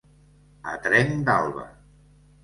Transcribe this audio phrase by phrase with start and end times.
[0.69, 1.67] A trenc d'alba.